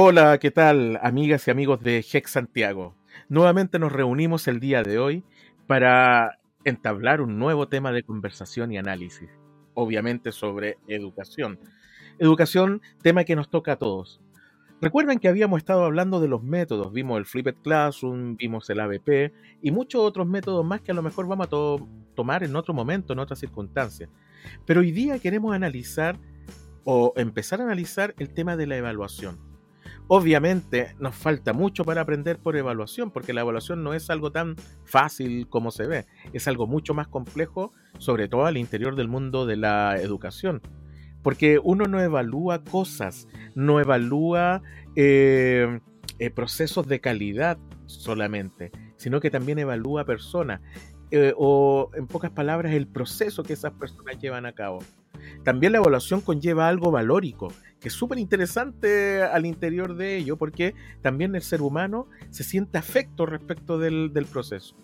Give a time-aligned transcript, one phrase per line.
[0.00, 2.94] Hola, ¿qué tal, amigas y amigos de Hex Santiago?
[3.28, 5.24] Nuevamente nos reunimos el día de hoy
[5.66, 9.28] para entablar un nuevo tema de conversación y análisis,
[9.74, 11.58] obviamente sobre educación.
[12.20, 14.20] Educación, tema que nos toca a todos.
[14.80, 19.32] Recuerden que habíamos estado hablando de los métodos, vimos el Flipped Classroom, vimos el ABP
[19.62, 23.14] y muchos otros métodos más que a lo mejor vamos a tomar en otro momento,
[23.14, 24.08] en otras circunstancias.
[24.64, 26.16] Pero hoy día queremos analizar
[26.84, 29.47] o empezar a analizar el tema de la evaluación.
[30.10, 34.56] Obviamente nos falta mucho para aprender por evaluación, porque la evaluación no es algo tan
[34.84, 39.44] fácil como se ve, es algo mucho más complejo, sobre todo al interior del mundo
[39.44, 40.62] de la educación.
[41.22, 44.62] Porque uno no evalúa cosas, no evalúa
[44.96, 45.80] eh,
[46.18, 50.62] eh, procesos de calidad solamente, sino que también evalúa personas.
[51.10, 54.78] Eh, o en pocas palabras, el proceso que esas personas llevan a cabo.
[55.44, 60.74] También la evaluación conlleva algo valórico, que es súper interesante al interior de ello, porque
[61.02, 64.74] también el ser humano se siente afecto respecto del, del proceso.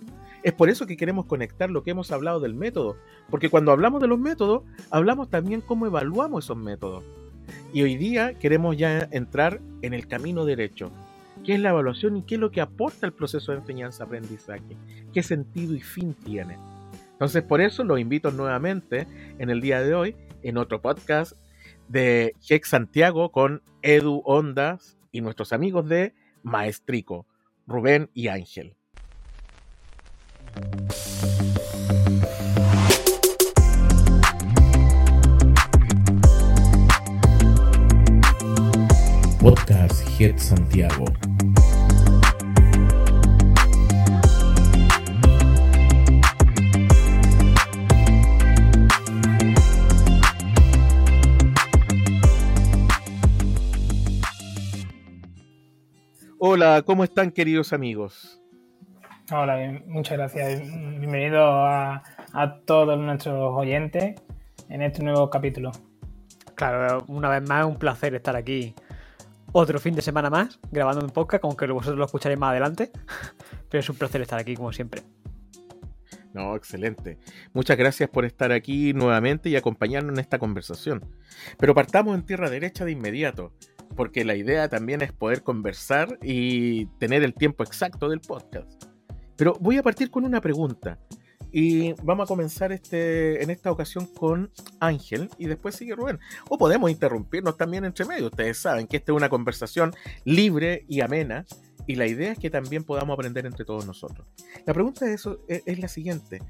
[0.42, 2.96] Es por eso que queremos conectar lo que hemos hablado del método,
[3.30, 7.02] porque cuando hablamos de los métodos, hablamos también cómo evaluamos esos métodos.
[7.72, 10.90] Y hoy día queremos ya entrar en el camino derecho.
[11.44, 14.76] ¿Qué es la evaluación y qué es lo que aporta el proceso de enseñanza-aprendizaje?
[15.12, 16.56] ¿Qué sentido y fin tiene?
[17.12, 19.06] Entonces, por eso los invito nuevamente
[19.38, 21.32] en el día de hoy en otro podcast
[21.88, 27.26] de Hex Santiago con Edu Ondas y nuestros amigos de Maestrico,
[27.66, 28.76] Rubén y Ángel.
[39.40, 40.04] Podcast
[40.38, 41.04] Santiago.
[56.56, 58.40] Hola, ¿cómo están queridos amigos?
[59.32, 60.60] Hola, muchas gracias.
[60.60, 62.00] Bienvenido a,
[62.64, 64.14] todos nuestros oyentes
[64.68, 65.72] en este nuevo capítulo.
[66.54, 68.72] Claro, una vez más, un placer estar aquí
[69.50, 72.92] otro fin de semana más grabando un podcast, aunque vosotros lo escucharéis más adelante.
[73.68, 75.02] Pero es un placer estar aquí, como siempre.
[76.34, 77.18] No, excelente.
[77.52, 81.04] Muchas gracias por estar aquí nuevamente y acompañarnos en esta conversación.
[81.58, 83.52] Pero partamos en tierra derecha de inmediato,
[83.94, 88.84] porque la idea también es poder conversar y tener el tiempo exacto del podcast.
[89.36, 90.98] Pero voy a partir con una pregunta.
[91.56, 94.50] Y vamos a comenzar este, en esta ocasión con
[94.80, 96.18] Ángel y después sigue Rubén.
[96.48, 98.26] O podemos interrumpirnos también entre medio.
[98.26, 99.94] Ustedes saben que esta es una conversación
[100.24, 101.46] libre y amena
[101.86, 104.26] y la idea es que también podamos aprender entre todos nosotros.
[104.66, 106.42] La pregunta de eso es, es la siguiente.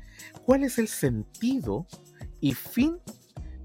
[0.47, 1.87] ¿Cuál es el sentido
[2.41, 2.99] y fin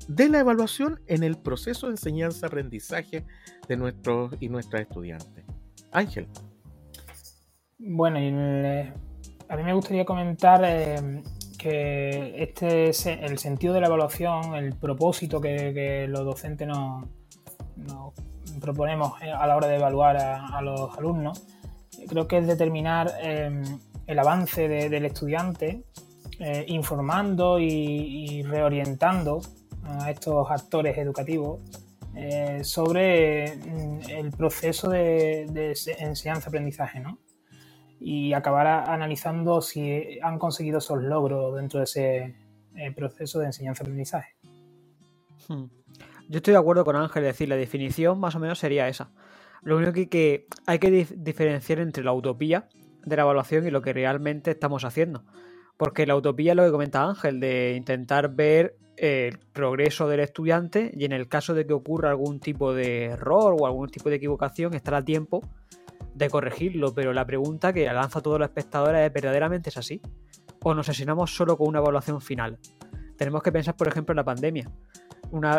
[0.10, 3.26] de la evaluación en el proceso de enseñanza-aprendizaje
[3.68, 5.46] de nuestros y nuestras estudiantes?
[5.92, 6.28] Ángel.
[7.78, 11.22] Bueno, y a mí me gustaría comentar eh,
[11.58, 12.90] que este
[13.26, 17.06] el sentido de la evaluación, el propósito que, los docentes nos,
[18.60, 21.46] proponemos a la hora de evaluar a, los alumnos,
[22.08, 23.64] creo que es determinar em,
[24.08, 25.84] el avance del estudiante,
[26.40, 29.42] eh, informando y, reorientando
[29.90, 31.62] a estos actores educativos
[32.16, 37.20] eh, sobre mm, el proceso de, enseñanza-aprendizaje, ¿no?
[38.00, 42.36] y acabar analizando si han conseguido esos logros dentro de ese
[42.76, 44.36] eh, proceso de enseñanza-aprendizaje.
[45.48, 45.66] Hmm.
[46.30, 49.12] Yo estoy de acuerdo con Ángel, es decir, la definición más o menos sería esa.
[49.62, 52.70] Lo único que, que hay que diferenciar entre la utopía
[53.04, 55.26] de la evaluación y lo que realmente estamos haciendo.
[55.76, 60.92] Porque la utopía es lo que comenta Ángel, de intentar ver el progreso del estudiante
[60.94, 64.18] y en el caso de que ocurra algún tipo de error o algún tipo de
[64.18, 65.42] equivocación, estar a tiempo
[66.14, 70.02] de corregirlo, pero la pregunta que lanza a todos los espectadores es ¿verdaderamente es así?
[70.64, 72.60] ¿O nos asesinamos solo con una evaluación final?
[73.18, 74.70] Tenemos que pensar, por ejemplo, en la pandemia.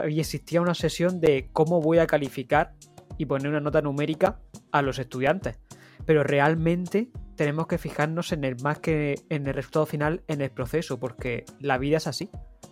[0.09, 2.75] Y existía una sesión de cómo voy a calificar
[3.17, 5.59] y poner una nota numérica a los estudiantes.
[6.05, 10.51] Pero realmente tenemos que fijarnos en el más que en el resultado final, en el
[10.51, 12.31] proceso, porque la vida es así.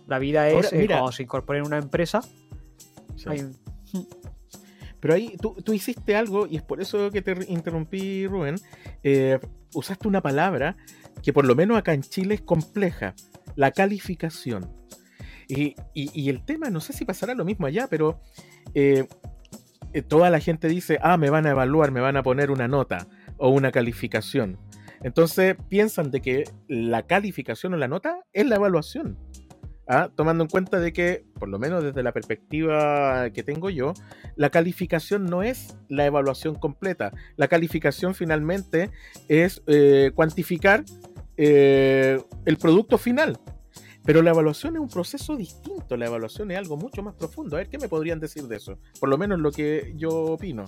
[0.09, 2.21] La vida es eh, cuando se incorpora en una empresa.
[4.99, 8.55] Pero ahí tú, hiciste algo, y es por eso que te interrumpí, Rubén.
[9.03, 9.39] Eh,
[9.73, 10.75] usaste una palabra
[11.21, 13.13] que por lo menos acá en Chile es compleja,
[13.55, 14.73] la calificación.
[15.47, 15.75] Y,
[16.29, 18.19] el tema, no sé si pasará lo mismo allá, pero
[18.73, 19.07] eh,
[20.07, 23.07] toda la gente dice, ah, me van a evaluar, me van a poner una nota
[23.37, 24.57] o una calificación.
[25.01, 29.17] Entonces piensan de que la calificación o la nota es la evaluación.
[29.89, 30.09] ¿Ah?
[30.15, 33.93] tomando en cuenta de que, por lo menos desde la perspectiva que tengo yo,
[34.37, 37.11] la calificación no es la evaluación completa.
[37.35, 38.91] La calificación finalmente
[39.27, 40.85] es eh, cuantificar
[41.35, 43.37] eh, el producto final.
[44.05, 47.57] Pero la evaluación es un proceso distinto, la evaluación es algo mucho más profundo.
[47.57, 48.79] A ver, ¿qué me podrían decir de eso?
[48.99, 50.65] Por lo menos lo que yo opino.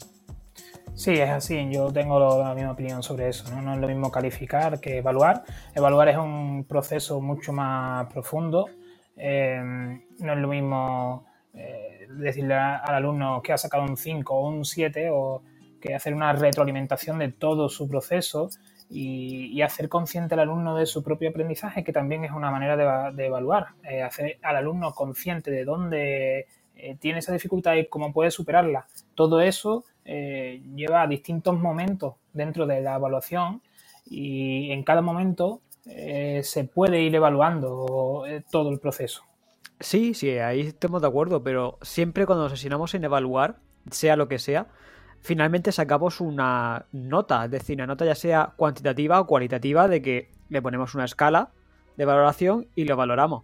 [0.93, 1.69] Sí, es así.
[1.71, 3.49] Yo tengo la misma opinión sobre eso.
[3.55, 3.73] ¿no?
[3.73, 5.43] es lo mismo calificar que evaluar.
[5.73, 8.67] Evaluar es un proceso mucho más profundo.
[9.23, 9.61] Eh,
[10.19, 14.65] no es lo mismo eh, decirle al alumno que ha sacado un 5 o un
[14.65, 15.43] 7 o
[15.79, 18.49] que hacer una retroalimentación de todo su proceso
[18.89, 23.25] y, hacer consciente al alumno de su propio aprendizaje, que también es una manera de,
[23.25, 23.67] evaluar.
[23.83, 26.47] Eh, hacer al alumno consciente de dónde
[26.99, 28.87] tiene esa dificultad y cómo puede superarla.
[29.13, 33.61] Todo eso eh, lleva distintos momentos dentro de la evaluación
[34.05, 39.23] y en cada momento eh, se puede ir evaluando eh, todo el proceso.
[39.79, 43.57] Sí, sí, ahí estamos de acuerdo, pero siempre cuando nos asesinamos en evaluar,
[43.89, 44.67] sea lo que sea,
[45.21, 50.29] finalmente sacamos una nota, es decir, una nota ya sea cuantitativa o cualitativa de que
[50.49, 51.49] le ponemos una escala
[51.97, 53.43] de valoración y lo valoramos.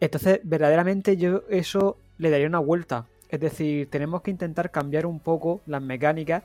[0.00, 3.06] Entonces, verdaderamente yo eso le daría una vuelta.
[3.28, 6.44] Es decir, tenemos que intentar cambiar un poco las mecánicas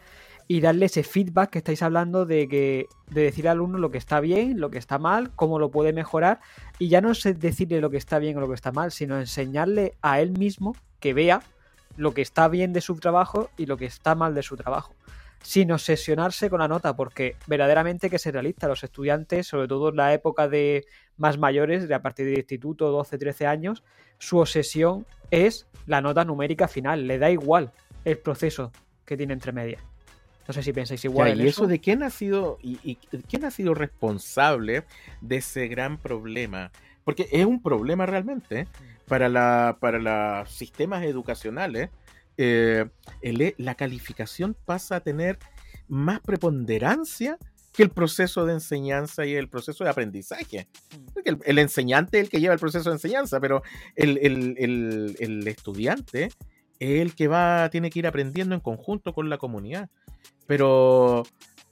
[0.51, 3.99] y darle ese feedback que estáis hablando de que de decir al alumno lo que
[3.99, 6.39] está bien, lo que está mal, cómo lo puede mejorar
[6.79, 9.19] y ya no es decirle lo que está bien o lo que está mal, sino
[9.19, 11.43] enseñarle a él mismo que vea
[11.97, 14.95] lo que está bien de su trabajo y lo que está mal de su trabajo
[15.43, 18.67] sin obsesionarse con la nota, porque verdaderamente que ser realista.
[18.67, 20.85] Los estudiantes, sobre todo en la época de
[21.15, 23.83] más mayores, de a partir del instituto, 12, 13 años,
[24.17, 27.07] su obsesión es la nota numérica final.
[27.07, 27.71] Le da igual
[28.03, 28.73] el proceso
[29.05, 29.81] que tiene entre medias.
[30.49, 31.39] No sé si pensáis igual.
[31.39, 32.95] ¿Y eso, de quién ha sido y,
[33.29, 34.83] quién ha sido responsable
[35.21, 36.71] de ese gran problema?
[37.03, 38.67] Porque es un problema realmente ¿eh?
[39.07, 41.91] para, la, para los sistemas educacionales
[42.37, 42.85] eh,
[43.57, 45.37] la calificación pasa a tener
[45.87, 47.37] más preponderancia
[47.71, 50.67] que el proceso de enseñanza y el proceso de aprendizaje.
[50.97, 51.37] Mm.
[51.45, 53.61] el, enseñante es el que lleva el proceso de enseñanza, pero
[53.95, 56.31] el, el, estudiante
[56.79, 59.91] es el que va, tiene que ir aprendiendo en conjunto con la comunidad.
[60.47, 61.23] Pero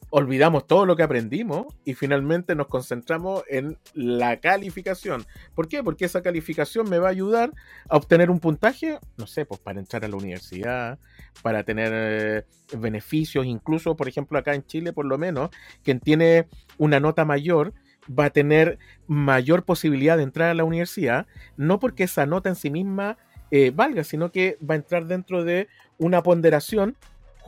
[0.09, 5.25] olvidamos todo lo que aprendimos y finalmente nos concentramos en la calificación.
[5.53, 5.83] ¿Por qué?
[5.83, 7.51] Porque esa calificación me va a ayudar
[7.89, 10.97] a obtener un puntaje, no sé, pues para entrar a la universidad,
[11.41, 12.45] para tener eh,
[12.77, 15.49] beneficios, incluso, por ejemplo, acá en Chile, por lo menos,
[15.83, 16.47] quien tiene
[16.77, 17.73] una nota mayor
[18.07, 18.77] va a tener
[19.07, 21.27] mayor posibilidad de entrar a la universidad,
[21.57, 23.17] no porque esa nota en sí misma
[23.51, 25.67] eh, valga, sino que va a entrar dentro de
[25.97, 26.95] una ponderación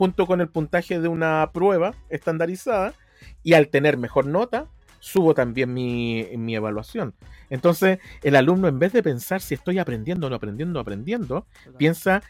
[0.00, 2.94] junto con el puntaje de una prueba estandarizada
[3.42, 4.64] y al tener mejor nota,
[4.98, 7.12] subo también mi, evaluación.
[7.50, 11.44] Entonces, el alumno en vez de pensar si estoy aprendiendo o no aprendiendo, aprendiendo,
[11.76, 12.22] piensa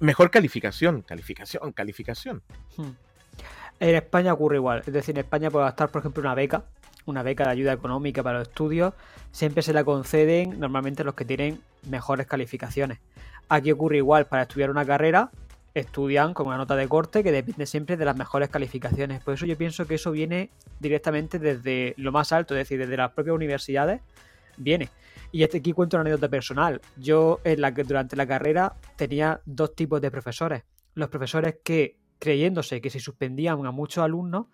[0.00, 2.40] mejor calificación, calificación, calificación.
[2.78, 2.92] Hmm.
[3.78, 4.82] En España ocurre igual.
[4.86, 6.64] Es decir, en España puede gastar, por ejemplo, una beca,
[7.04, 8.94] una beca de ayuda económica para los estudios,
[9.32, 11.60] siempre se la conceden normalmente los que tienen
[11.90, 13.00] mejores calificaciones.
[13.50, 15.30] Aquí ocurre igual, para estudiar una carrera
[15.74, 19.22] estudian con una nota de corte que depende siempre de las mejores calificaciones.
[19.22, 20.50] Por eso yo pienso que eso viene
[20.80, 24.00] directamente desde lo más alto, es decir, desde las propias universidades,
[24.56, 24.88] viene.
[25.30, 26.80] Y este, aquí cuento una anécdota personal.
[26.96, 30.64] Yo en la que durante la carrera tenía dos tipos de profesores.
[30.94, 34.46] Los profesores que, creyéndose que si suspendían a muchos alumnos,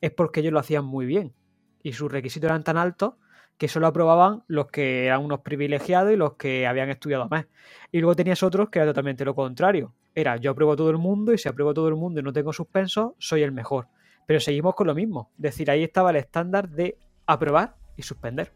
[0.00, 1.34] es porque ellos lo hacían muy bien.
[1.82, 3.14] Y sus requisitos eran tan altos
[3.58, 7.46] que solo aprobaban los que eran unos privilegiados y los que habían estudiado más.
[7.92, 9.94] Y luego tenías otros que era totalmente lo contrario.
[10.14, 12.22] Era yo apruebo a todo el mundo y si apruebo a todo el mundo y
[12.22, 13.88] no tengo suspenso, soy el mejor.
[14.26, 15.30] Pero seguimos con lo mismo.
[15.36, 18.52] Es decir, ahí estaba el estándar de aprobar y suspender.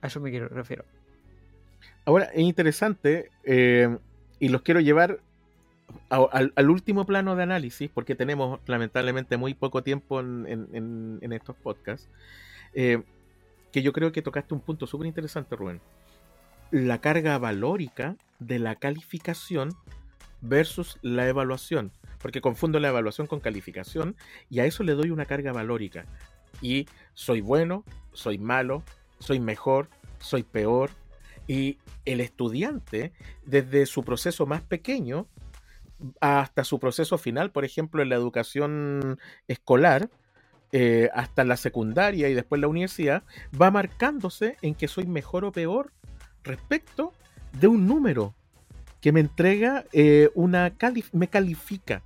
[0.00, 0.84] A eso me quiero, refiero.
[2.04, 3.96] Ahora, es interesante eh,
[4.38, 5.20] y los quiero llevar
[6.08, 12.08] al, último plano de análisis, porque tenemos lamentablemente muy poco tiempo en, estos podcasts.
[12.74, 13.02] Eh,
[13.72, 15.80] que yo creo que tocaste un punto súper interesante, Rubén.
[16.70, 19.70] La carga valórica de la calificación
[20.48, 21.92] versus la evaluación.
[22.20, 24.16] Porque confundo la evaluación con calificación
[24.50, 26.06] y a eso le doy una carga valórica.
[26.60, 28.82] Y soy bueno, soy malo,
[29.18, 29.88] soy mejor,
[30.18, 30.90] soy peor.
[31.46, 33.12] Y el estudiante,
[33.44, 35.26] desde su proceso más pequeño
[36.20, 40.10] hasta su proceso final, por ejemplo, en la educación escolar,
[40.72, 43.22] eh, hasta la secundaria y después la universidad,
[43.60, 45.92] va marcándose en que soy mejor o peor
[46.42, 47.12] respecto
[47.52, 48.34] de un número
[49.06, 50.74] que me entrega eh, una
[51.12, 52.02] me califica.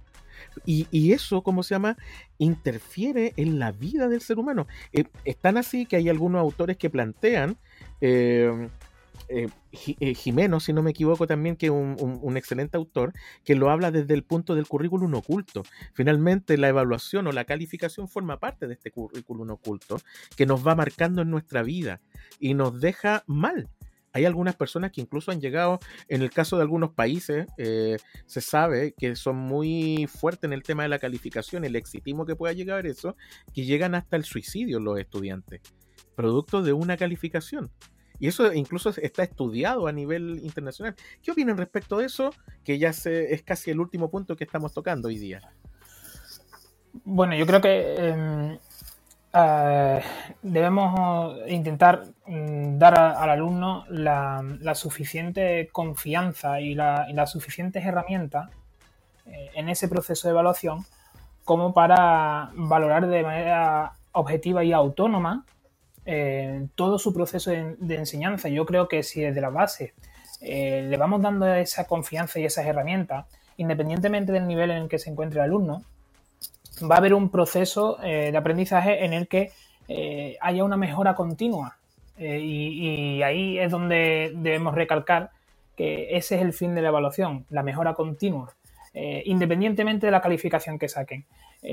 [0.66, 1.96] Y, eso, ¿cómo se llama?
[2.36, 4.66] Interfiere en la vida del ser humano.
[4.92, 7.56] Eh, es tan así que hay algunos autores que plantean
[8.02, 13.14] eh, eh, Jimeno, si no me equivoco también, que es un, excelente autor,
[13.44, 15.62] que lo habla desde el punto del currículum oculto.
[15.94, 19.98] Finalmente, la evaluación o la calificación forma parte de este currículum oculto
[20.36, 22.00] que nos va marcando en nuestra vida
[22.40, 23.68] y nos deja mal.
[24.12, 28.40] Hay algunas personas que incluso han llegado, en el caso de algunos países, eh, se
[28.40, 32.52] sabe que son muy fuertes en el tema de la calificación, el exitismo que pueda
[32.52, 33.16] llegar a eso,
[33.54, 35.60] que llegan hasta el suicidio los estudiantes,
[36.16, 37.70] producto de una calificación.
[38.18, 40.94] Y eso incluso está estudiado a nivel internacional.
[41.22, 42.30] ¿Qué opinan respecto de eso?
[42.64, 45.40] Que ya se, es casi el último punto que estamos tocando hoy día.
[47.04, 48.58] Bueno, yo creo que em,
[49.32, 50.02] eh,
[50.42, 58.50] debemos intentar mm, dar al alumno la, suficiente confianza y, las suficientes herramientas
[59.26, 60.84] eh, en ese proceso de evaluación
[61.44, 65.44] como para valorar de manera objetiva y autónoma
[66.06, 68.48] eh, todo su proceso de, enseñanza.
[68.48, 69.94] Yo creo que si desde la base
[70.40, 73.26] le vamos dando esa confianza y esas herramientas,
[73.58, 75.84] independientemente del nivel en el que se encuentre el alumno,
[76.88, 79.50] va a haber un proceso eh, de aprendizaje en el que
[79.88, 81.76] eh, haya una mejora continua.
[82.16, 85.30] Eh, y, ahí es donde debemos recalcar
[85.76, 88.52] que ese es el fin de la evaluación, la mejora continua,
[88.92, 91.24] independientemente de la calificación que saquen.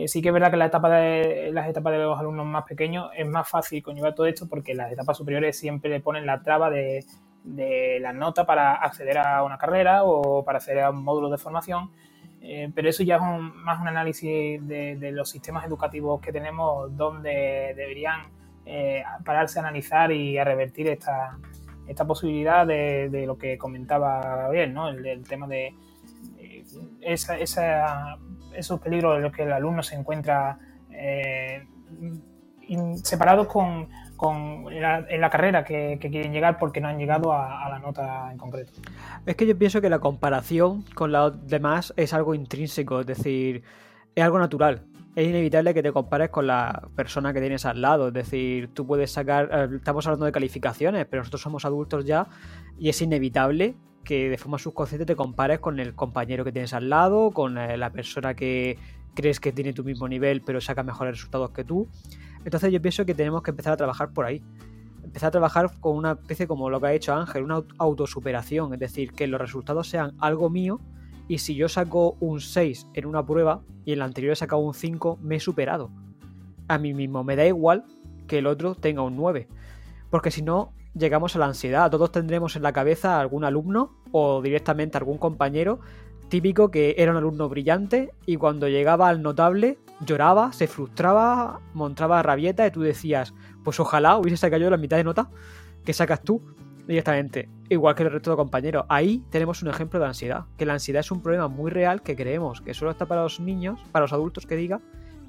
[0.06, 3.10] sí que es verdad que la etapa de, las etapas de los alumnos más pequeños
[3.18, 6.70] es más fácil conllevar todo esto porque las etapas superiores siempre le ponen la traba
[6.70, 7.04] de,
[7.44, 11.38] de la nota para acceder a una carrera o para acceder a un módulo de
[11.38, 11.92] formación
[12.50, 17.74] eh, pero eso ya es más un análisis de, los sistemas educativos que tenemos donde
[17.76, 18.22] deberían
[18.66, 21.38] eh, pararse a analizar y a revertir esta,
[21.90, 24.88] esta posibilidad de, lo que comentaba Gabriel, ¿no?
[24.88, 25.76] el, tema de
[27.02, 30.58] esa, esos peligros en los que el alumno se encuentra
[30.90, 31.68] eh,
[33.04, 33.90] separados con,
[34.22, 38.74] en la carrera que, quieren llegar porque no han llegado a, la nota en concreto.
[39.26, 43.64] Es que yo pienso que la comparación con los demás es algo intrínseco, es decir,
[44.16, 44.84] es algo natural.
[45.16, 48.10] Es inevitable que te compares con la persona que tienes al lado.
[48.10, 49.50] Es decir, tú puedes sacar.
[49.52, 52.28] Eh, estamos hablando de calificaciones, pero nosotros somos adultos ya
[52.78, 56.90] y es inevitable que de forma subconsciente te compares con el compañero que tienes al
[56.90, 58.78] lado, con eh, la persona que
[59.16, 61.88] crees que tiene tu mismo nivel pero saca mejores resultados que tú.
[62.46, 64.44] Entonces yo pienso que tenemos que empezar a trabajar por ahí.
[65.04, 68.80] Empezar a trabajar con una especie como lo que ha hecho Ángel, una autosuperación, es
[68.80, 70.80] decir, que los resultados sean algo mío
[71.28, 74.62] y si yo saco un 6 en una prueba y en la anterior he sacado
[74.62, 75.90] un 5, me he superado.
[76.68, 77.86] A mí mismo me da igual
[78.28, 79.48] que el otro tenga un 9,
[80.10, 81.90] porque si no llegamos a la ansiedad.
[81.92, 85.80] Todos tendremos en la cabeza algún alumno o directamente algún compañero
[86.30, 92.22] típico que era un alumno brillante y cuando llegaba al notable lloraba, se frustraba, montaba
[92.22, 95.30] rabieta y tú decías, pues ojalá hubiese sacado yo la mitad de nota
[95.84, 96.42] que sacas tú
[96.88, 98.86] directamente, igual que el resto de compañeros.
[98.90, 102.16] Ahí tenemos un ejemplo de ansiedad, que la ansiedad es un problema muy real que
[102.16, 104.80] creemos que solo está para los niños, para los adultos que diga,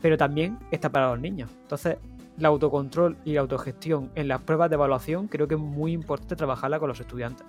[0.00, 1.50] pero también está para los niños.
[1.62, 1.97] Entonces,
[2.38, 6.37] la autocontrol y la autogestión en las pruebas de evaluación creo que es muy importante
[6.37, 7.45] trabajarla con los estudiantes.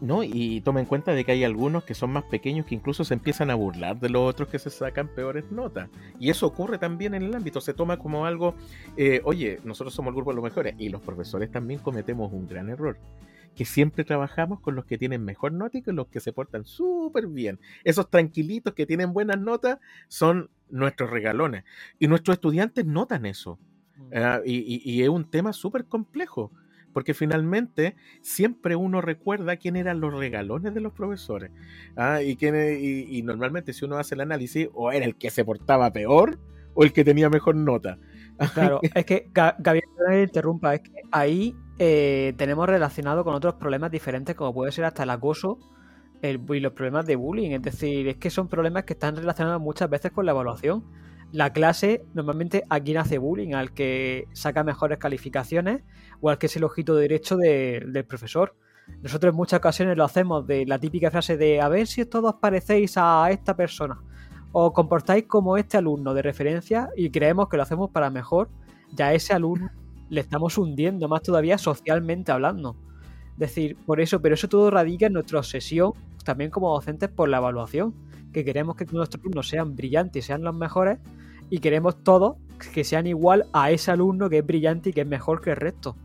[0.00, 0.22] ¿No?
[0.22, 3.14] Y toma en cuenta de que hay algunos que son más pequeños que incluso se
[3.14, 5.88] empiezan a burlar de los otros que se sacan peores notas.
[6.18, 8.54] Y eso ocurre también en el ámbito, se toma como algo,
[8.96, 12.46] eh, oye, nosotros somos el grupo de los mejores y los profesores también cometemos un
[12.46, 12.98] gran error.
[13.54, 16.66] Que siempre trabajamos con los que tienen mejor nota y con los que se portan
[16.66, 17.58] súper bien.
[17.84, 21.64] Esos tranquilitos que tienen buenas notas son nuestros regalones.
[21.98, 23.58] Y nuestros estudiantes notan eso.
[23.96, 24.10] Mm.
[24.14, 26.52] Ah, y, es un tema súper complejo
[26.96, 31.50] porque finalmente siempre uno recuerda quién eran los regalones de los profesores.
[31.94, 32.22] ¿ah?
[32.22, 35.92] Y, quién, y, normalmente si uno hace el análisis, o era el que se portaba
[35.92, 36.38] peor
[36.72, 37.98] o el que tenía mejor nota.
[38.54, 43.90] Claro, es que, Gabriel, no interrumpa, es que ahí eh, tenemos relacionado con otros problemas
[43.90, 45.58] diferentes, como puede ser hasta el acoso
[46.22, 47.50] el, y los problemas de bullying.
[47.50, 50.82] Es decir, es que son problemas que están relacionados muchas veces con la evaluación
[51.32, 55.82] la clase normalmente a quien hace bullying, al que saca mejores calificaciones
[56.20, 58.56] o al que es el ojito derecho del profesor.
[59.02, 62.36] Nosotros en muchas ocasiones lo hacemos de la típica frase de a ver si todos
[62.40, 64.00] parecéis a esta persona
[64.52, 68.48] o comportáis como este alumno de referencia y creemos que lo hacemos para mejor,
[68.92, 69.70] ya a ese alumno
[70.08, 72.76] le estamos hundiendo más todavía socialmente hablando.
[73.32, 75.92] Es decir, por eso, pero eso todo radica en nuestra obsesión
[76.24, 77.94] también como docentes por la evaluación
[78.36, 80.98] que queremos que nuestros alumnos sean brillantes y sean los mejores
[81.48, 82.36] y queremos todos
[82.74, 85.56] que sean igual a ese alumno que es brillante y que es mejor que el
[85.56, 85.96] resto.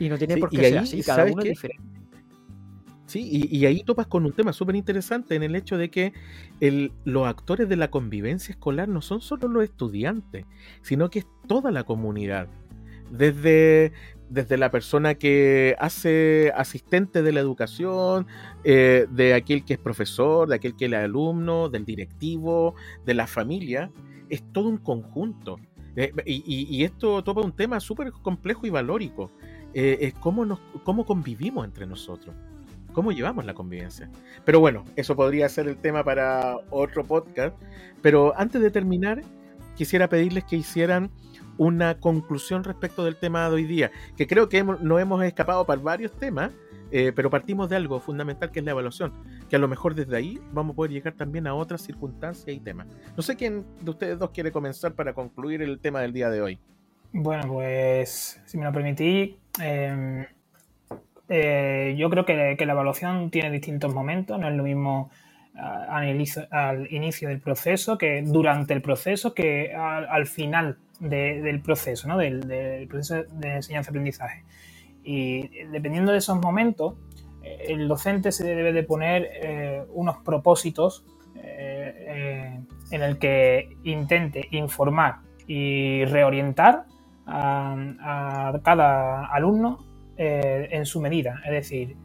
[0.00, 1.84] Y no tiene por qué ser así, cada uno es diferente.
[3.06, 6.12] Sí, y, ahí topas con un tema súper interesante en el hecho de que
[7.04, 10.46] los actores de la convivencia escolar no son solo los estudiantes,
[10.82, 12.48] sino que es toda la comunidad.
[13.12, 13.92] desde,
[14.28, 18.26] desde la persona que hace asistente de la educación,
[18.64, 23.26] eh, de aquel que es profesor, de aquel que es alumno, del directivo, de la
[23.26, 23.90] familia,
[24.28, 25.58] es todo un conjunto.
[25.96, 29.30] Eh, y, esto topa un tema súper complejo y valórico.
[29.72, 32.34] Eh, es cómo, nos, cómo convivimos entre nosotros,
[32.92, 34.10] cómo llevamos la convivencia.
[34.44, 37.56] Pero bueno, eso podría ser el tema para otro podcast.
[38.02, 39.22] Pero antes de terminar,
[39.74, 41.10] quisiera pedirles que hicieran
[41.58, 45.64] una conclusión respecto del tema de hoy día, que creo que hemos, nos hemos escapado
[45.64, 46.52] para varios temas,
[46.92, 49.12] eh, pero partimos de algo fundamental que es la evaluación,
[49.48, 52.60] que a lo mejor desde ahí vamos a poder llegar también a otras circunstancias y
[52.60, 52.86] temas.
[53.16, 56.42] No sé quién de ustedes dos quiere comenzar para concluir el tema del día de
[56.42, 56.58] hoy.
[57.12, 60.26] Bueno, pues si me lo permitís, em,
[61.28, 65.10] eh, yo creo que, la evaluación tiene distintos momentos, no es lo mismo
[65.58, 66.08] al
[66.92, 72.18] inicio, del proceso que durante el proceso que al, final del proceso, ¿no?
[72.18, 74.44] del, proceso de enseñanza-aprendizaje.
[75.04, 76.94] Y dependiendo de esos momentos,
[77.42, 81.04] eh, el docente se debe de poner eh, unos propósitos
[81.36, 82.60] eh,
[82.90, 86.86] en el que intente informar y reorientar
[87.26, 89.84] a, cada alumno
[90.18, 91.42] en su medida.
[91.44, 91.96] Es decir,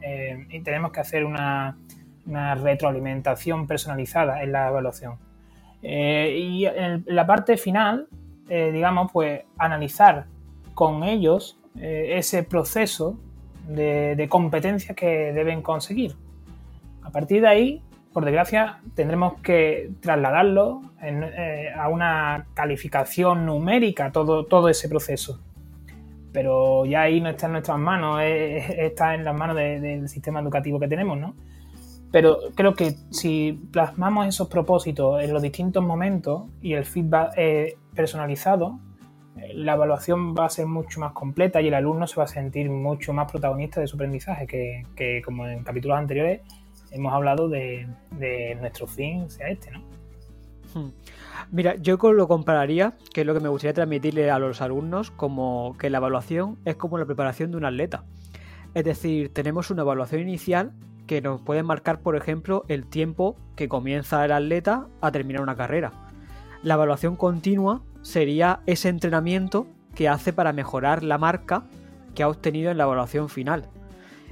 [0.64, 1.78] tenemos que hacer una,
[2.26, 5.18] retroalimentación personalizada en la evaluación.
[5.82, 8.08] y en la parte final,
[8.52, 10.26] digamos, pues analizar
[10.74, 13.18] con ellos eh, ese proceso
[13.68, 16.16] de, competencias que deben conseguir.
[17.02, 17.82] A partir de ahí,
[18.14, 25.40] por desgracia, tendremos que trasladarlo eh, a una calificación numérica, todo, todo ese proceso.
[26.34, 30.80] Pero ya ahí no está en nuestras manos, está en las manos del sistema educativo
[30.80, 31.36] que tenemos, ¿no?
[32.12, 37.34] Pero creo que si plasmamos esos propósitos en los distintos momentos y el feedback
[37.96, 38.80] personalizado,
[39.54, 42.70] la evaluación va a ser mucho más completa y el alumno se va a sentir
[42.70, 46.42] mucho más protagonista de su aprendizaje, que, como en capítulos anteriores
[46.92, 47.88] hemos hablado de,
[48.60, 49.80] nuestro fin sea este, ¿no?
[50.74, 50.92] Hmm.
[51.52, 55.76] Mira, yo lo compararía, que es lo que me gustaría transmitirle a los alumnos, como
[55.78, 58.06] que la evaluación es como la preparación de un atleta.
[58.74, 60.72] Es decir, tenemos una evaluación inicial
[61.08, 65.58] que nos puede marcar, por ejemplo, el tiempo que comienza el atleta a terminar una
[65.58, 66.11] carrera.
[66.64, 71.64] La evaluación continua sería ese entrenamiento que hace para mejorar la marca
[72.14, 73.70] que ha obtenido en la evaluación final.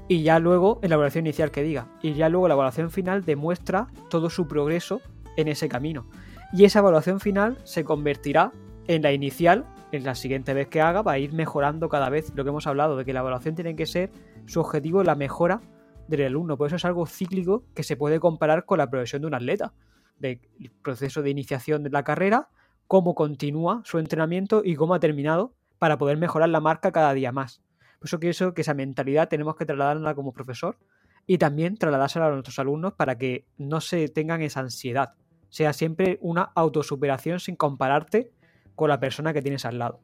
[0.07, 3.25] Y ya luego, en la evaluación inicial que diga, y ya luego la evaluación final
[3.25, 5.01] demuestra todo su progreso
[5.37, 6.05] en ese camino.
[6.53, 8.51] Y esa evaluación final se convertirá
[8.87, 12.31] en la inicial, en la siguiente vez que haga, va a ir mejorando cada vez
[12.35, 14.11] lo que hemos hablado, de que la evaluación tiene que ser
[14.45, 15.61] su objetivo la mejora
[16.07, 16.57] del alumno.
[16.57, 19.73] Por eso es algo cíclico que se puede comparar con la progresión de un atleta,
[20.19, 20.39] del
[20.81, 22.49] proceso de iniciación de la carrera
[22.89, 27.31] cómo continúa su entrenamiento y cómo ha terminado para poder mejorar la marca cada día
[27.31, 27.61] más.
[27.99, 30.79] Por eso pienso que esa mentalidad tenemos que trasladarla como profesor
[31.27, 35.13] y también trasladársela a nuestros alumnos para que no se tengan esa ansiedad.
[35.49, 38.31] Sea siempre una autosuperación sin compararte
[38.73, 40.01] con la persona que tienes al lado.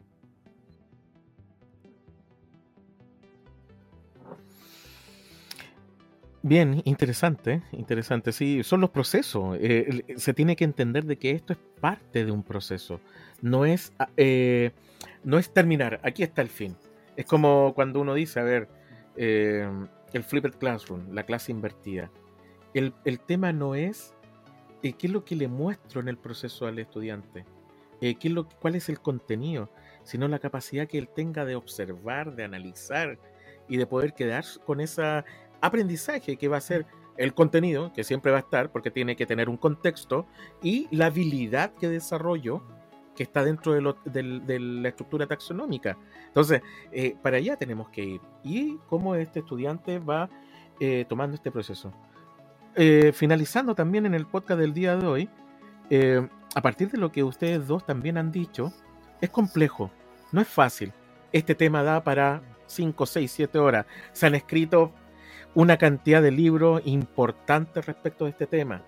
[6.47, 8.31] Bien, interesante, interesante.
[8.31, 9.57] Sí, son los procesos.
[9.59, 13.01] Eh, se tiene que entender de que esto es parte de un proceso.
[13.41, 14.69] No es, ah, eh,
[15.23, 15.99] no es terminar.
[16.03, 16.77] Aquí está el fin.
[17.15, 18.69] Es como cuando uno dice, a ver,
[19.15, 19.67] eh,
[20.13, 22.11] el flipped classroom, la clase invertida.
[22.75, 22.93] El,
[23.25, 24.13] tema no es
[24.83, 27.43] qué es lo que le muestro en el proceso al estudiante,
[27.99, 29.71] qué es lo, cuál es el contenido,
[30.03, 33.17] sino la capacidad que él tenga de observar, de analizar
[33.67, 35.25] y de poder quedar con esa
[35.65, 36.85] aprendizaje que va a ser
[37.17, 40.25] el contenido, que siempre va a estar porque tiene que tener un contexto,
[40.61, 42.61] y la habilidad que desarrollo
[43.15, 45.97] que está dentro de, la estructura taxonómica.
[46.27, 48.21] Entonces, eh, para allá tenemos que ir.
[48.43, 50.29] Y cómo este estudiante va
[50.79, 51.93] eh, tomando este proceso.
[52.75, 55.29] Eh, finalizando también en el podcast del día de hoy,
[56.55, 58.73] a partir de lo que ustedes dos también han dicho,
[59.21, 59.91] es complejo,
[60.31, 60.91] no es fácil.
[61.31, 63.85] Este tema da para 5, 6, 7 horas.
[64.11, 64.91] Se han escrito
[65.55, 68.83] una cantidad de libros importantes respecto a este tema.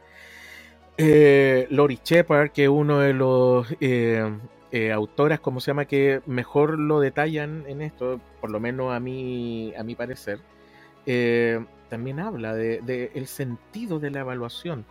[0.97, 4.23] Eh, Lori Shepard, que es uno de los eh,
[4.71, 8.99] eh, autores, como se llama, que mejor lo detallan en esto, por lo menos a
[8.99, 10.39] mí, a mi parecer,
[11.89, 14.85] también habla de, el sentido de la evaluación.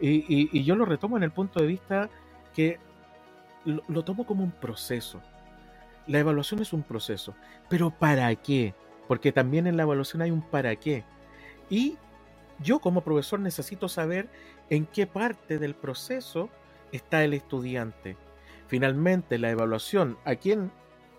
[0.00, 2.08] Y, yo lo retomo en el punto de vista
[2.54, 2.78] que
[3.64, 5.20] lo tomo como un proceso.
[6.06, 7.34] La evaluación es un proceso,
[7.68, 8.74] pero ¿para qué?
[9.12, 11.04] Porque también en la evaluación hay un para qué.
[11.68, 11.98] Y
[12.60, 14.30] yo como profesor necesito saber
[14.70, 16.48] en qué parte del proceso
[16.92, 18.16] está el estudiante.
[18.68, 20.72] Finalmente, la evaluación, ¿a quién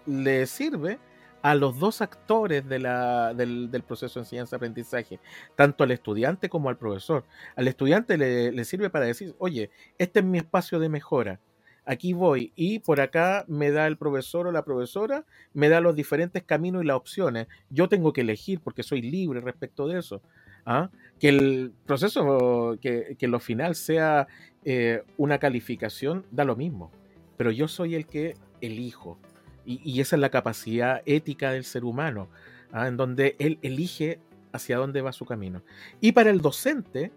[0.08, 0.97] le sirve
[1.43, 5.19] a los dos actores del, proceso de enseñanza-aprendizaje,
[5.56, 7.25] tanto al estudiante como al profesor.
[7.56, 11.39] Al estudiante le, sirve para decir, oye, este es mi espacio de mejora,
[11.86, 15.96] aquí voy y por acá me da el profesor o la profesora, me da los
[15.96, 17.48] diferentes caminos y las opciones.
[17.69, 20.22] Yo tengo que elegir porque soy libre respecto de eso.
[20.65, 20.89] ¿ah?
[21.19, 24.28] Que el proceso, que, que lo final sea
[24.65, 26.91] eh, una calificación, da lo mismo,
[27.38, 29.17] pero yo soy el que elijo.
[29.65, 32.28] Y, esa es la capacidad ética del ser humano,
[32.72, 32.88] ¿ah?
[32.88, 34.19] en donde él elige
[34.52, 35.62] hacia dónde va su camino.
[36.02, 37.12] Y para el docente,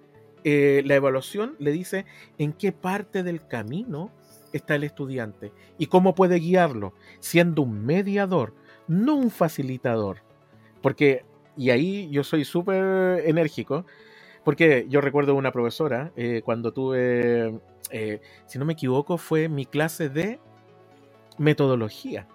[0.45, 2.07] eh, la evaluación le dice
[2.39, 4.13] en qué parte del camino
[4.53, 8.55] está el estudiante y cómo puede guiarlo, siendo un mediador,
[8.89, 10.19] no un facilitador.
[10.83, 11.25] Porque,
[11.57, 13.85] y ahí yo soy súper enérgico,
[14.45, 17.59] porque yo recuerdo una profesora, eh, cuando tuve,
[17.91, 20.39] eh, si no me equivoco, fue mi clase de
[21.39, 22.29] metodología.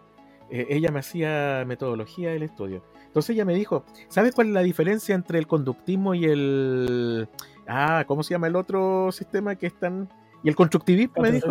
[0.50, 2.84] Eh, ella me hacía metodología del estudio.
[3.06, 7.30] Entonces ella me dijo, ¿sabes cuál es la diferencia entre el conductismo y el...
[7.68, 10.10] Ah, ¿cómo se llama el otro sistema que están...
[10.44, 11.48] Y el constructivismo, me dijo.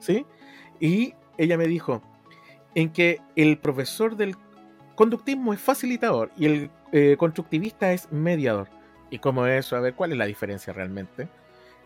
[0.00, 0.26] ¿Sí?
[0.80, 2.02] Y ella me dijo,
[2.74, 4.36] en que el profesor del
[4.94, 8.68] conductismo es facilitador y el eh, constructivista es mediador.
[9.10, 9.76] ¿Y cómo es eso?
[9.76, 11.28] A ver, ¿cuál es la diferencia realmente?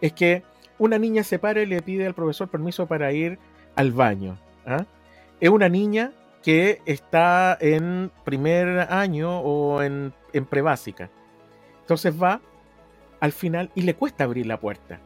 [0.00, 0.42] Es que
[0.78, 3.38] una niña se para y le pide al profesor permiso para ir
[3.76, 4.38] al baño.
[4.66, 4.86] ¿ah?
[5.40, 11.10] Es una niña que está en primer año o en, en prebásica.
[11.80, 12.40] Entonces va
[13.20, 15.00] al final y le cuesta abrir la puerta.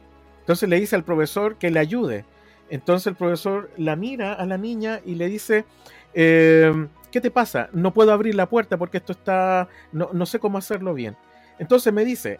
[0.47, 2.23] Entonces le dice al profesor que le ayude.
[2.69, 5.65] Entonces el profesor la mira a la niña y le dice,
[6.13, 7.67] eh, ¿qué te pasa?
[7.73, 11.17] No puedo abrir la puerta porque esto está, no, no sé cómo hacerlo bien.
[11.59, 12.39] Entonces me dice,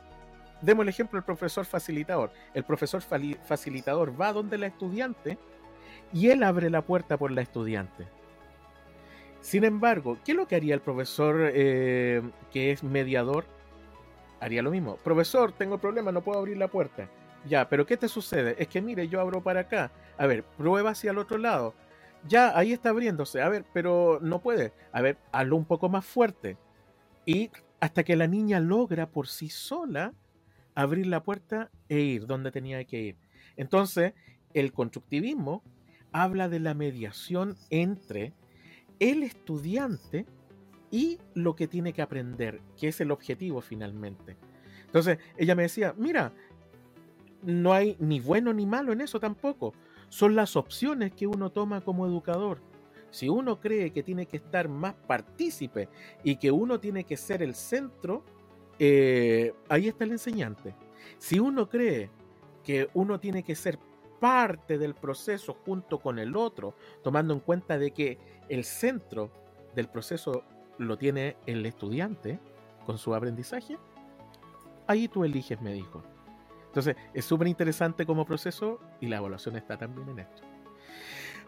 [0.61, 2.31] demos el ejemplo del profesor facilitador.
[2.53, 5.37] El profesor facilitador va donde la estudiante
[6.13, 8.07] y él abre la puerta por la estudiante.
[9.41, 12.21] Sin embargo, ¿qué es lo que haría el profesor eh,
[12.53, 13.43] que es mediador?
[14.39, 14.95] Haría lo mismo.
[14.95, 17.09] Profesor, tengo problema, no puedo abrir la puerta.
[17.47, 18.55] Ya, pero ¿qué te sucede?
[18.59, 19.91] Es que mire, yo abro para acá.
[20.17, 21.73] A ver, prueba hacia el otro lado.
[22.27, 23.41] Ya, ahí está abriéndose.
[23.41, 24.73] A ver, pero no puede.
[24.91, 26.57] A ver, hazlo un poco más fuerte.
[27.25, 30.13] Y hasta que la niña logra por sí sola
[30.75, 33.17] abrir la puerta e ir donde tenía que ir.
[33.55, 34.13] Entonces,
[34.53, 35.63] el constructivismo
[36.11, 38.33] habla de la mediación entre
[38.99, 40.25] el estudiante
[40.89, 44.37] y lo que tiene que aprender, que es el objetivo finalmente.
[44.85, 46.33] Entonces, ella me decía, mira,
[47.43, 49.73] no hay ni bueno ni malo en eso tampoco.
[50.09, 52.61] Son las opciones que uno toma como educador.
[53.09, 55.89] Si uno cree que tiene que estar más partícipe
[56.23, 58.23] y que uno tiene que ser el centro,
[58.79, 60.75] eh, ahí está el enseñante.
[61.17, 62.09] Si uno cree
[62.63, 63.79] que uno tiene que ser
[64.19, 68.17] parte del proceso junto con el otro, tomando en cuenta de que
[68.49, 69.31] el centro
[69.75, 70.43] del proceso
[70.77, 72.39] lo tiene el estudiante
[72.85, 73.77] con su aprendizaje,
[74.87, 76.03] ahí tú eliges, me dijo.
[76.77, 80.43] Entonces, es súper interesante como proceso y la evaluación está también en esto.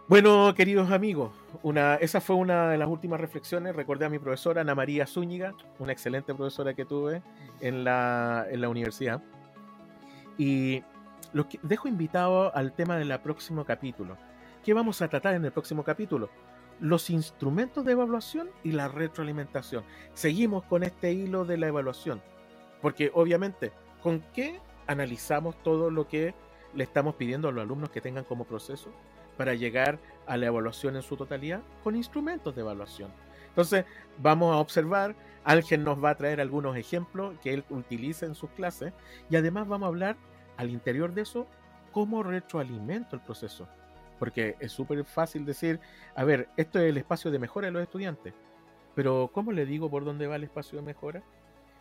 [0.08, 3.76] Bueno, queridos amigos, una, esa fue una de las últimas reflexiones.
[3.76, 7.22] Recordé a mi profesora Ana María Zúñiga, una excelente profesora que tuve
[7.62, 9.22] en la, en la universidad.
[10.39, 10.82] Y
[11.32, 14.18] los dejo invitado al tema del próximo capítulo.
[14.65, 16.32] ¿Qué vamos a tratar en el próximo capítulo?
[16.80, 19.84] Los instrumentos de evaluación y la retroalimentación.
[20.15, 22.20] Seguimos con este hilo de la evaluación.
[22.82, 26.34] Porque obviamente, ¿con qué analizamos todo lo que
[26.73, 28.89] le estamos pidiendo a los alumnos que tengan como proceso
[29.38, 31.62] para llegar a la evaluación en su totalidad?
[31.84, 33.12] Con instrumentos de evaluación.
[33.47, 33.86] Entonces,
[34.17, 38.49] vamos a observar, Ángel nos va a traer algunos ejemplos que él utiliza en sus
[38.52, 38.91] clases
[39.30, 40.17] y además vamos a hablar
[40.58, 41.45] al interior de eso,
[41.91, 43.67] ¿cómo retroalimento el proceso?
[44.17, 45.80] Porque es súper fácil decir,
[46.15, 48.34] a ver, esto es el espacio de mejora de los estudiantes,
[48.95, 51.21] pero ¿cómo le digo por dónde va el espacio de mejora?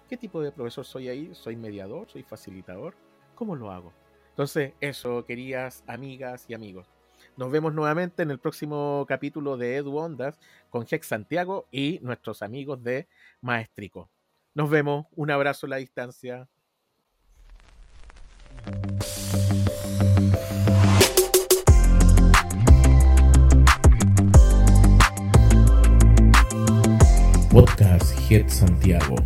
[0.08, 1.34] ¿Qué tipo de profesor soy ahí?
[1.34, 2.08] ¿Soy mediador?
[2.08, 2.94] ¿Soy facilitador?
[3.34, 3.92] ¿Cómo lo hago?
[4.30, 6.86] Entonces, eso, queridas amigas y amigos.
[7.36, 10.38] Nos vemos nuevamente en el próximo capítulo de Edu Ondas
[10.70, 13.06] con Jex Santiago y nuestros amigos de
[13.42, 14.08] Maestrico.
[14.54, 16.48] Nos vemos, un abrazo a la distancia.
[27.50, 29.16] Podcast Head Santiago.